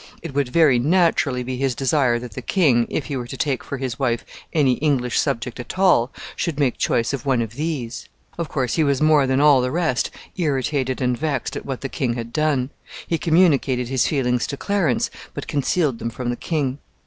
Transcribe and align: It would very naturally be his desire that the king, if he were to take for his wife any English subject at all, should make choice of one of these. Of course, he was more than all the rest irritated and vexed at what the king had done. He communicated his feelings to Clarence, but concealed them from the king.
It 0.23 0.33
would 0.33 0.49
very 0.49 0.79
naturally 0.79 1.43
be 1.43 1.57
his 1.57 1.75
desire 1.75 2.17
that 2.17 2.31
the 2.31 2.41
king, 2.41 2.87
if 2.89 3.05
he 3.05 3.15
were 3.15 3.27
to 3.27 3.37
take 3.37 3.63
for 3.63 3.77
his 3.77 3.99
wife 3.99 4.25
any 4.51 4.73
English 4.79 5.19
subject 5.19 5.59
at 5.59 5.77
all, 5.77 6.11
should 6.35 6.59
make 6.59 6.79
choice 6.79 7.13
of 7.13 7.23
one 7.27 7.39
of 7.39 7.53
these. 7.53 8.09
Of 8.35 8.49
course, 8.49 8.73
he 8.77 8.83
was 8.83 8.99
more 8.99 9.27
than 9.27 9.39
all 9.39 9.61
the 9.61 9.69
rest 9.69 10.09
irritated 10.35 11.01
and 11.03 11.15
vexed 11.15 11.55
at 11.55 11.67
what 11.67 11.81
the 11.81 11.87
king 11.87 12.13
had 12.15 12.33
done. 12.33 12.71
He 13.05 13.19
communicated 13.19 13.89
his 13.89 14.07
feelings 14.07 14.47
to 14.47 14.57
Clarence, 14.57 15.11
but 15.35 15.45
concealed 15.47 15.99
them 15.99 16.09
from 16.09 16.31
the 16.31 16.35
king. 16.35 16.79